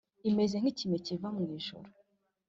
Imeze 0.29 0.55
nk’ 0.61 0.67
ikime 0.71 0.97
kiva 1.05 1.27
mu 1.35 1.43
ijuru 1.57 1.89